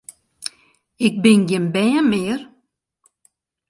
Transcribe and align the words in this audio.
Ik 1.07 1.13
bin 1.23 1.39
gjin 1.47 1.65
bern 1.73 2.05
mear! 2.11 2.39